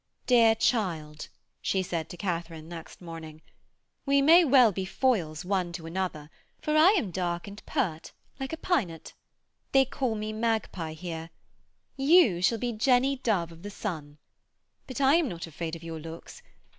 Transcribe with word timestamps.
'Dear 0.25 0.55
child,' 0.55 1.29
she 1.61 1.83
said 1.83 2.09
to 2.09 2.17
Katharine 2.17 2.67
next 2.67 3.01
morning, 3.03 3.43
'we 4.07 4.23
may 4.23 4.43
well 4.43 4.71
be 4.71 4.83
foils 4.83 5.45
one 5.45 5.71
to 5.73 5.85
another, 5.85 6.31
for 6.59 6.75
I 6.75 6.93
am 6.97 7.11
dark 7.11 7.47
and 7.47 7.63
pert, 7.67 8.11
like 8.39 8.51
a 8.51 8.57
pynot. 8.57 9.13
They 9.73 9.85
call 9.85 10.15
me 10.15 10.33
Mag 10.33 10.71
Pie 10.71 10.93
here. 10.93 11.29
You 11.97 12.41
shall 12.41 12.57
be 12.57 12.71
Jenny 12.71 13.17
Dove 13.17 13.51
of 13.51 13.61
the 13.61 13.69
Sun. 13.69 14.17
But 14.87 14.99
I 15.01 15.17
am 15.17 15.29
not 15.29 15.45
afraid 15.45 15.75
of 15.75 15.83
your 15.83 15.99
looks. 15.99 16.41